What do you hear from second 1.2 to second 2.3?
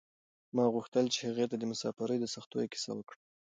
هغې ته د مساپرۍ د